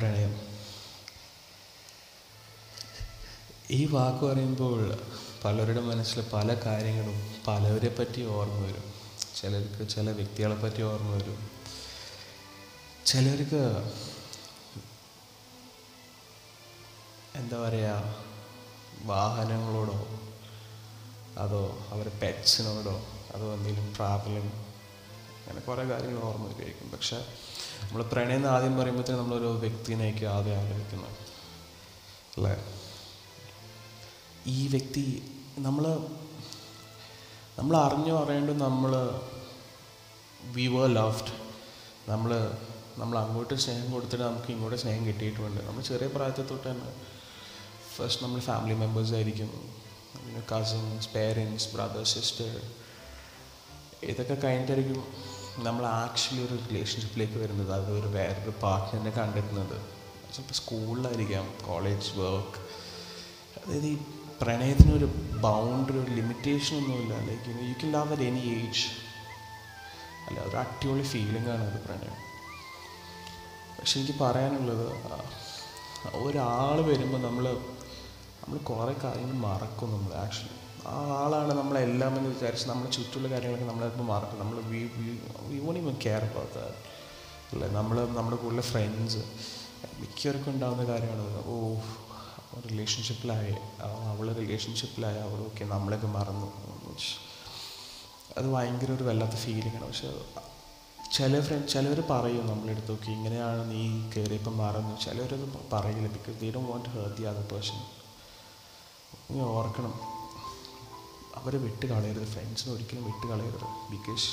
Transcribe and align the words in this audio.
പ്രണയം. 0.00 0.34
ഈ 3.70 3.84
വാക്ക് 3.84 4.24
പറയുമ്പോൾ 4.24 4.98
പലരുടെ 5.44 5.80
മനസ്സിൽ 5.80 6.24
പല 6.32 6.54
കാര്യങ്ങളും 6.54 7.18
പലവരെ 7.46 7.96
പറ്റി 7.98 8.22
ഓർമ്മ 8.26 8.58
വരും. 8.66 8.86
ചിലർക്ക് 9.36 9.88
ചില 9.88 10.10
വ്യക്തികളെ 10.10 10.54
പറ്റി 10.54 10.82
ഓർമ്മ 10.82 11.10
വരും. 11.14 11.50
ചിലർക്ക് 13.06 13.62
എന്താ 17.34 17.68
പറയുക 17.68 18.24
വാഹനങ്ങളോടോ 19.02 19.98
അതോ 21.38 21.62
അവരുടെ 21.90 22.18
പെറ്റ്സിനോടോ 22.18 22.96
അതോ 23.34 23.54
എന്തെങ്കിലും 23.54 23.94
ട്രാവലിംഗ് 23.96 24.69
അങ്ങനെ 25.50 25.62
കുറേ 25.66 25.84
കാര്യങ്ങൾ 25.88 26.18
ഓർമ്മ 26.24 26.44
വരുമായിരിക്കും 26.48 26.90
പക്ഷെ 26.92 27.18
നമ്മൾ 27.82 28.02
പ്രണയം 28.10 28.44
ആദ്യം 28.50 28.74
പറയുമ്പോഴത്തേക്കും 28.78 29.22
നമ്മളൊരു 29.22 29.50
വ്യക്തിനേക്ക് 29.62 30.24
ആദ്യം 30.32 30.56
ആലോചിക്കുന്നത് 30.60 31.16
അല്ലേ? 32.36 32.52
ഈ 34.48 34.68
വ്യക്തി 34.68 35.04
നമ്മൾ 35.58 35.84
നമ്മൾ 37.58 37.74
അറിഞ്ഞു 37.80 38.12
പറയേണ്ടത് 38.18 38.58
നമ്മൾ 38.62 38.92
വി 40.54 40.66
വർ 40.74 40.86
ലവ്ഡ് 40.94 41.32
നമ്മൾ 42.08 42.30
നമ്മൾ 42.96 43.16
അങ്ങോട്ട് 43.18 43.56
സ്നേഹം 43.64 43.88
കൊടുത്തിട്ട് 43.92 44.24
നമുക്ക് 44.24 44.50
ഇങ്ങോട്ട് 44.54 44.78
സ്നേഹം 44.82 45.02
കിട്ടിയിട്ടുമുണ്ട് 45.08 45.60
നമ്മൾ 45.66 45.82
ചെറിയ 45.88 46.08
പ്രായത്തിൽ 46.14 46.46
തൊട്ട് 46.48 46.66
തന്നെ 46.68 46.88
ഫസ്റ്റ് 47.94 48.22
നമ്മൾ 48.24 48.40
ഫാമിലി 48.46 48.74
മെമ്പേഴ്സ് 48.80 49.14
ആയിരിക്കും. 49.14 49.50
കസിൻസ് 50.50 51.08
പേരൻസ് 51.14 51.68
ബ്രദർ 51.72 52.04
സിസ്റ്റർ 52.12 52.52
ഇതൊക്കെ 54.04 54.36
കഴിഞ്ഞിട്ടായിരിക്കും 54.42 55.00
നമ്മൾ 55.58 55.86
ആക്ച്വലി 55.86 56.42
ഒരു 56.46 56.56
റിലേഷൻഷിപ്പിലേക്ക് 56.68 57.38
വരുന്നത്. 57.38 57.72
അത് 57.72 57.90
ഒരു 58.00 58.08
വേറൊരു 58.16 58.52
പാർട്ട്ണറിനെ 58.62 59.10
കണ്ടെത്തുന്നത് 59.10 59.76
ചിലപ്പോൾ 60.34 60.54
സ്കൂളിലായിരിക്കാം 60.54 61.46
കോളേജ് 61.66 62.10
വർക്ക് 62.20 62.60
അതായത് 63.60 63.86
ഈ 63.86 63.98
പ്രണയത്തിനൊരു 64.42 65.06
ബൗണ്ടറി 65.46 65.98
ഒരു 65.98 66.10
ലിമിറ്റേഷൻ 66.10 66.76
ഒന്നുമില്ല. 66.76 67.14
Like 67.28 67.66
you 67.68 67.74
can 67.82 67.92
love 67.92 68.12
at 68.12 68.22
any 68.22 68.38
age 68.38 68.84
അല്ല 70.26 70.40
ഒരു 70.40 70.56
അടിപൊളി 70.56 71.02
ഫീലിംഗ് 71.02 71.50
ആണ് 71.54 71.64
അത് 71.70 71.78
പ്രണയം. 71.86 72.16
പക്ഷെ 73.78 74.00
എനിക്ക് 74.00 74.16
പറയാനുള്ളത് 74.20 74.86
ഒരാൾ 76.26 76.80
വരുമ്പോൾ 76.90 77.20
നമ്മൾ 77.22 77.44
നമ്മൾ 78.42 78.58
കുറേ 78.58 78.94
കാര്യങ്ങൾ 79.04 79.36
മറക്കും 79.48 79.92
നമ്മൾ 79.92 80.14
ആക്ച്വലി 80.14 80.56
ആ 80.86 81.24
ആളാണ് 81.24 81.52
നമ്മളെല്ലാം 81.52 82.16
എന്ന് 82.16 82.30
വിചാരിച്ച് 82.30 82.68
നമ്മുടെ 82.68 82.90
ചുറ്റുള്ള 82.90 83.28
കാര്യങ്ങളൊക്കെ 83.28 83.68
നമ്മളിപ്പോൾ 83.68 84.04
മറക്കും 84.04 84.38
നമ്മൾ 84.38 84.60
we 84.60 84.90
we 85.48 85.58
won't 85.58 85.80
even 85.80 85.96
care 86.06 86.24
about 86.24 86.54
that 86.54 86.76
അല്ലേ? 87.52 87.68
നമ്മൾ 87.68 88.06
നമ്മുടെ 88.06 88.36
കൂടുതൽ 88.36 88.60
ഫ്രണ്ട്സ് 88.60 89.18
മിക്കവർക്കും 90.00 90.50
ഉണ്ടാകുന്ന 90.50 90.84
കാര്യമാണ് 90.84 91.42
ഓ 91.46 91.74
റിലേഷൻഷിപ്പിലായി 92.70 93.56
അവൾ 93.82 94.32
റിലേഷൻഷിപ്പിലായി 94.32 95.18
അവളൊക്കെ 95.18 95.64
നമ്മളൊക്കെ 95.64 96.06
മറന്നു. 96.06 96.46
അത് 98.38 98.46
ഭയങ്കര 98.46 98.92
ഒരു 98.92 99.04
വല്ലാത്ത 99.04 99.32
ഫീലിംഗ് 99.32 99.76
ആണ്. 99.76 99.86
പക്ഷെ 99.86 100.12
ചില 101.16 101.40
ഫ്രണ്ട് 101.40 101.68
ചിലവർ 101.68 102.00
പറയും 102.10 102.46
നമ്മളെടുത്ത് 102.46 102.90
നോക്കി 102.90 103.10
ഇങ്ങനെയാണ് 103.10 103.70
നീ 103.70 104.10
കയറിയപ്പോൾ 104.10 104.54
മറന്നു 104.54 105.00
ചിലവരത് 105.04 105.58
പറയില്ല. 105.72 106.08
Because 106.08 106.40
they 106.40 106.50
don't 106.50 106.70
want 106.72 106.88
hurt 106.88 107.16
the 107.16 107.22
other 107.22 107.42
person 107.42 107.80
നീ 109.30 109.40
ഓർക്കണം. 109.40 110.19
അവരെ 111.38 111.58
വിട്ട് 111.58 111.86
കളയരുത്. 111.86 112.26
ഫ്രണ്ട്സിനെ 112.34 112.70
ഒരിക്കലും 112.74 113.04
വിട്ട് 113.04 113.26
കളയരുത്. 113.32 113.68
ബിക്കോസ് 113.90 114.28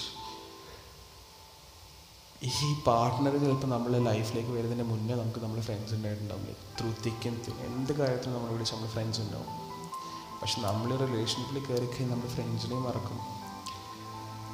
ഈ 2.43 2.67
പാർട്ട്ണർ 2.87 3.33
ചിലപ്പോൾ 3.43 3.67
നമ്മളെ 3.67 3.99
ലൈഫിലേക്ക് 3.99 4.51
വരുന്നതിന് 4.51 4.85
മുന്നേ 4.89 5.13
നമുക്ക് 5.15 5.39
നമ്മുടെ 5.43 5.63
ഫ്രണ്ട്സ് 5.67 5.93
ഉണ്ടായിട്ടുണ്ടാവും 5.93 6.43
ത്രൂ 6.79 6.89
തിക്കും 7.05 7.35
എന്ത് 7.67 7.93
കാര്യത്തിലും 7.99 8.33
നമ്മളെ 8.33 8.53
വിളിച്ച് 8.53 8.73
നമ്മുടെ 8.73 8.93
ഫ്രണ്ട്സ് 8.93 9.21
ഉണ്ടാവും. 9.21 9.51
പക്ഷെ 10.41 10.57
നമ്മൾ 10.61 10.89
റിലേഷൻഷിപ്പിൽ 11.05 11.65
കയറി 11.65 11.85
കഴിഞ്ഞാൽ 11.85 12.09
നമ്മുടെ 12.09 12.33
ഫ്രണ്ട്സിനെയും 12.33 12.83
മറക്കും. 12.83 13.19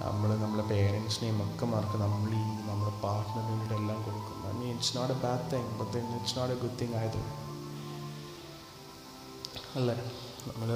നമ്മൾ 0.03 0.29
നമ്മളെ 0.43 0.63
പേരൻസിനെയും 0.63 1.37
ഒക്കെ 1.43 1.65
മറക്കും. 1.65 1.99
നമ്മൾ 2.01 2.29
ഈ 2.41 2.43
നമ്മുടെ 2.69 2.93
പാർട്ട്ണറിന് 3.01 3.49
വേണ്ടിയിട്ട് 3.49 3.75
എല്ലാം 3.81 3.99
കൊടുക്കും. 4.05 4.37
I 4.49 4.53
mean 4.59 4.71
it's 4.73 4.97
not 4.97 5.13
a 5.13 5.17
bad 5.25 5.45
thing 5.51 5.71
but 5.79 5.97
it's 5.97 6.37
not 6.39 6.53
a 6.55 6.57
good 6.63 6.79
thing 6.81 6.95
ആയത് 7.01 7.19
അല്ലേ? 9.79 9.95
നമ്മൾ 10.47 10.71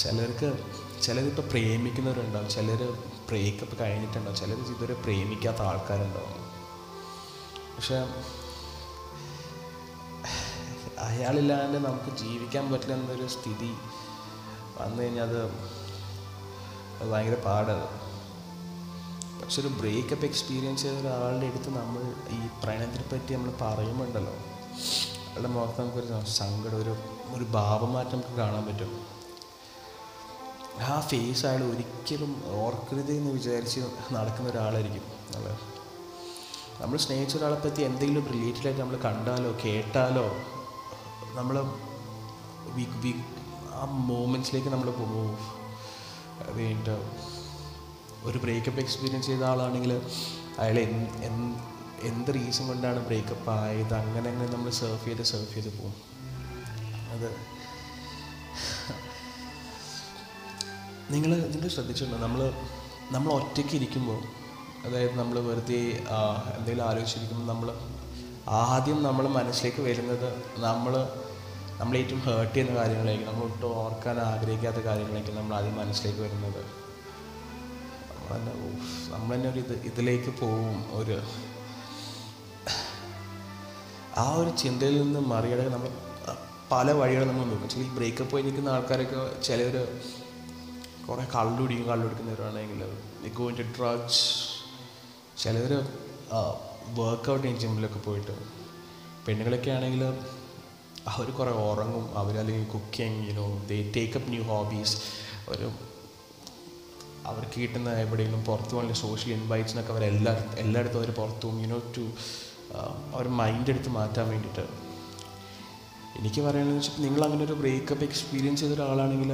ചിലർക്ക് 0.00 0.48
ചിലരിപ്പോൾ 1.04 1.44
പ്രേമിക്കുന്നവരുണ്ടാവും 1.52 2.48
ചിലർ 2.56 2.80
ബ്രേക്കപ്പ് 3.28 3.74
കഴിഞ്ഞിട്ടുണ്ടാവും 3.80 4.36
ചിലർ 4.40 4.58
ഇതുവരെ 4.64 4.94
പ്രേമിക്കാത്ത 5.04 5.60
ആൾക്കാരുണ്ടാവും. 5.70 6.34
പക്ഷെ 7.76 7.98
അയാളില്ലാണ്ട് 11.08 11.78
നമുക്ക് 11.86 12.10
ജീവിക്കാൻ 12.22 12.64
പറ്റില്ല 12.72 12.94
എന്നൊരു 12.98 13.26
സ്ഥിതി 13.36 13.72
വന്നു 14.78 14.98
കഴിഞ്ഞാൽ 15.02 15.30
അത് 15.30 15.40
ഭയങ്കര 17.12 17.36
പാടാണ് 17.44 17.86
പക്ഷെ 19.40 19.58
ഒരു 19.62 19.70
ബ്രേക്കപ്പ് 19.80 20.26
എക്സ്പീരിയൻസ് 20.30 20.82
ചെയ്ത 20.84 20.98
ഒരാളുടെ 21.02 21.46
അടുത്ത് 21.50 21.70
നമ്മൾ 21.76 22.02
ഈ 22.36 22.40
പ്രണയത്തിനെ 22.62 23.04
പറ്റി 23.12 23.32
നമ്മൾ 23.36 23.52
പറയുമ്പോണ്ടല്ലോ 23.62 24.34
അയാളുടെ 25.28 25.48
മുഖത്ത് 25.48 25.80
നമുക്കൊരു 25.80 26.24
സങ്കടം 26.24 26.76
ഒരു 26.76 26.96
ഒരു 27.34 27.44
ഭാവമാറ്റം 27.44 28.18
നമുക്ക് 28.18 28.36
കാണാൻ 28.36 28.66
പറ്റും. 28.66 28.92
ആ 30.80 31.00
ഫേസ് 31.00 31.46
അയാൾ 31.46 31.62
ഒരിക്കലും 31.64 32.42
ഓർക്കരുത് 32.46 33.12
എന്ന് 33.12 33.30
വിചാരിച്ച് 33.30 33.80
നടക്കുന്ന 34.12 34.50
ഒരാളായിരിക്കും 34.50 35.02
അല്ലേ 35.36 35.54
നമ്മൾ 36.80 36.96
സ്നേഹിച്ച 36.98 37.36
ഒരാളെ 37.36 37.54
പറ്റി 37.54 37.82
എന്തെങ്കിലും 37.82 38.26
റിലേറ്റഡായിട്ട് 38.32 38.80
നമ്മൾ 38.80 38.96
കണ്ടാലോ 38.96 39.52
കേട്ടാലോ 39.64 40.26
നമ്മൾ 41.34 41.56
വീക്ക് 42.76 42.98
വീക്ക് 43.04 43.24
ആ 43.74 43.84
മൂമെന്റ്സിലേക്ക് 43.84 44.68
നമ്മൾ 44.68 44.90
പോകും. 44.90 45.38
അതുകഴിഞ്ഞിട്ട് 46.40 46.96
ഒരു 48.24 48.38
ബ്രേക്കപ്പ് 48.38 48.80
എക്സ്പീരിയൻസ് 48.80 49.26
ചെയ്ത 49.26 49.42
ആളാണെങ്കിൽ 49.42 49.92
അയാൾ 50.58 50.78
എന്ത് 52.10 52.30
റീസൺ 52.36 52.64
കൊണ്ടാണ് 52.70 53.00
ബ്രേക്കപ്പ് 53.08 53.50
ആയത്? 53.50 53.94
അങ്ങനെ 54.00 54.26
അങ്ങനെ 54.32 54.48
നമ്മൾ 54.54 54.70
സർഫ് 54.80 55.04
ചെയ്ത് 55.08 55.22
സർഫ് 55.32 55.54
ചെയ്ത് 55.54 55.70
പോകും 55.78 55.94
അത് 57.14 57.28
നിങ്ങൾ 61.14 61.30
നിങ്ങൾ 61.52 61.68
ശ്രദ്ധിച്ചിട്ടുണ്ടോ? 61.76 62.18
നമ്മൾ 62.26 62.40
നമ്മൾ 63.14 63.30
ഒറ്റയ്ക്ക് 63.38 63.74
ഇരിക്കുമ്പോൾ 63.78 64.20
അതായത് 64.86 65.14
നമ്മൾ 65.20 65.36
വെറുതെ 65.46 65.78
എന്തെങ്കിലും 66.56 66.84
ആലോചിച്ചിരിക്കുമ്പോൾ 66.88 67.48
നമ്മൾ 67.52 67.68
ആദ്യം 68.64 68.98
നമ്മൾ 69.06 69.24
മനസ്സിലേക്ക് 69.38 69.82
വരുന്നത് 69.88 70.28
നമ്മൾ 70.66 70.92
നമ്മൾ 71.80 71.94
ഏറ്റവും 72.00 72.20
ഹേർട്ട് 72.26 72.52
ചെയ്യുന്ന 72.54 72.72
കാര്യങ്ങളായിരിക്കും. 72.80 73.28
നമ്മൾ 73.30 73.44
ഒട്ടും 73.48 73.72
ഓർക്കാൻ 73.82 74.16
ആഗ്രഹിക്കാത്ത 74.20 74.80
കാര്യങ്ങളായിരിക്കും 74.86 75.36
നമ്മൾ 75.40 75.54
ആദ്യം 75.58 75.76
മനസ്സിലേക്ക് 75.80 76.22
വരുന്നത്. 76.26 76.62
നമ്മൾ 78.08 78.30
തന്നെ 78.34 78.52
നമ്മൾ 79.12 79.34
തന്നെ 79.34 79.48
ഒരു 79.52 79.60
ഇത് 79.64 79.74
ഇതിലേക്ക് 79.90 80.30
പോവും. 80.40 80.78
ഒരു 81.00 81.16
ആ 84.22 84.34
ഒരു 84.40 84.50
ചിന്തയിൽ 84.62 84.96
നിന്ന് 85.02 85.20
മറികടക്കാൻ 85.32 85.72
നമ്മൾ 85.72 85.90
പല 86.72 86.92
വഴികൾ 86.92 87.22
നമ്മൾ 87.24 87.44
നോക്കും. 87.44 87.68
ചില 87.68 87.82
ബ്രേക്കപ്പ് 87.82 87.96
ബ്രേക്കപ്പ് 87.98 88.34
കഴിഞ്ഞിരിക്കുന്ന 88.34 88.68
ആൾക്കാരൊക്കെ 88.68 89.20
ചിലർ 89.42 89.74
കുറേ 91.06 91.24
കള്ളുടിക്കും 91.34 91.86
കള്ളുടിക്കുന്നവരാണെങ്കിൽ 91.90 92.80
ഗോയിൻ 93.38 93.54
ടു 93.56 93.64
ഡ്രഗ്സ് 93.76 94.22
ചിലവർ 95.42 95.72
വർക്കൗട്ട് 96.98 97.44
ചെയ്യും 97.44 97.60
ജിമ്മിലൊക്കെ 97.60 97.98
പോയിട്ട് 97.98 98.34
പെണ്ണുങ്ങളൊക്കെ 99.26 99.70
ആണെങ്കിൽ 99.70 100.02
അവർ 101.12 101.30
കുറേ 101.30 101.50
ഉറങ്ങും 101.50 102.18
അവരല്ലെങ്കിൽ 102.18 102.66
cooking 102.74 103.20
you know 103.28 103.46
they 103.70 103.78
take 103.96 104.16
up 104.18 104.30
new 104.30 104.42
hobbies 104.42 104.96
അവർ 105.46 105.60
അവർക്ക് 107.26 107.56
കിട്ടുന്ന 107.60 107.90
എവിടെയെങ്കിലും 108.00 108.44
പുറത്തു 108.44 108.74
പോകണമെങ്കിൽ 108.74 109.00
സോഷ്യൽ 109.00 109.32
ഇൻവൈറ്റ്സിനൊക്കെ 109.32 109.92
അവർ 109.92 110.04
എല്ലാ 110.04 110.32
എല്ലായിടത്തും 110.64 110.98
അവർ 110.98 111.10
പുറത്തു 111.10 111.46
പോകും. 111.46 111.62
യുനോ 111.62 111.78
ടു 111.96 112.04
അവർ 113.14 113.28
മൈൻഡ് 113.40 113.70
എടുത്ത് 113.72 113.90
മാറ്റാൻ 113.98 114.26
വേണ്ടിയിട്ട്. 114.32 114.64
എനിക്ക് 116.18 116.40
പറയണമെന്ന് 116.46 116.78
വെച്ചാൽ 116.78 117.02
നിങ്ങൾ 117.06 117.22
അങ്ങനെ 117.26 117.44
ഒരു 117.44 117.56
ബ്രേക്കപ്പ് 117.62 118.04
എക്സ്പീരിയൻസ് 118.08 118.60
ചെയ്ത 118.62 118.74
ഒരാളാണെങ്കിൽ 118.78 119.32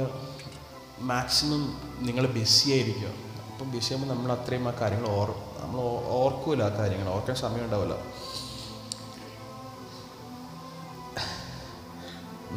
മാക്സിമം 1.11 1.63
നിങ്ങൾ 2.07 2.25
ബിസി 2.37 2.67
ആയിരിക്കുക. 2.75 3.09
അപ്പം 3.51 3.71
ബിസി 3.71 3.93
ആകുമ്പോൾ 3.93 4.09
നമ്മൾ 4.13 4.31
അത്രയും 4.37 4.67
ആ 4.69 4.73
കാര്യങ്ങൾ 4.81 5.07
ഓർ 5.19 5.29
നമ്മൾ 5.61 5.79
ഓർക്കുമല്ലോ 6.19 6.65
ആ 6.65 6.71
കാര്യങ്ങൾ. 6.79 7.07
ഓർക്കാൻ 7.15 7.35
സമയം 7.45 7.65
ഉണ്ടാവില്ല 7.65 7.95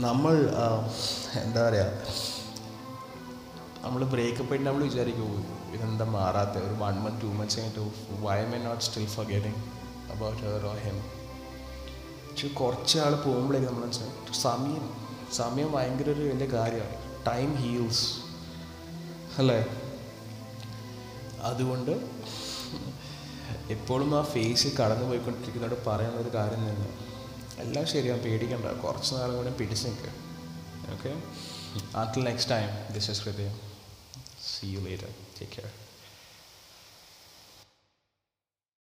നമ്മൾ 0.07 0.35
എന്താ 1.45 1.61
പറയുക 1.69 1.87
നമ്മൾ 3.85 4.05
ബ്രേക്കപ്പ് 4.13 4.53
ആയിട്ട് 4.53 4.67
നമ്മൾ 4.67 4.83
വിചാരിക്കും 4.89 5.33
ഇതെന്താ 5.75 6.05
മാറാത്ത? 6.05 6.57
ഒരു 6.67 6.75
വൺ 6.83 6.95
മന്ത് 7.05 7.21
ടു 7.23 7.27
മന്ത്സ് 7.39 7.59
കഴിഞ്ഞിട്ട് 7.59 8.21
why 8.27 8.37
I'm 8.45 8.53
not 8.69 8.85
still 8.85 9.07
forgetting 9.33 9.61
about 10.11 10.67
him 10.85 10.99
പക്ഷെ 12.31 12.49
കുറച്ച് 12.49 12.99
ആൾ 12.99 13.15
പോകുമ്പോഴേക്കും 13.15 13.75
നമ്മൾ 13.75 13.91
സമയം 14.33 15.09
സമയം 15.33 15.73
ഭയങ്കര 15.73 16.11
ഒരു 16.11 16.29
വലിയ 16.29 16.47
കാര്യമാണ്. 16.47 17.27
ടൈം 17.27 17.55
ഹീൽസ് 17.55 18.05
അല്ലേ? 19.39 19.67
അതുകൊണ്ട് 21.41 21.91
എപ്പോഴും 23.71 24.19
ആ 24.19 24.23
ഫേസ് 24.23 24.77
കടന്നു 24.77 25.05
പോയിക്കൊണ്ടിരിക്കുന്നതോട് 25.05 25.85
പറയാനുള്ളൊരു 25.85 26.35
കാര്യം 26.35 26.71
തന്നെ 26.71 26.89
എല്ലാം 27.59 27.87
ശരിയാണ് 27.87 28.21
പേടിക്കണ്ട. 28.21 28.67
കുറച്ച് 28.67 29.15
നാളും 29.15 29.37
കൂടെ 29.37 29.51
പിടിച്ച് 29.51 29.89
നിൽക്കുക 29.89 30.29
okay 30.93 31.13
until 32.05 32.25
next 32.25 32.51
time 32.51 32.95
this 32.97 33.07
is 33.09 33.17
Hridayam 33.23 33.55
see 34.49 34.71
you 34.73 34.79
later. 34.81 35.11
Take 35.41 35.53
care. 35.53 35.88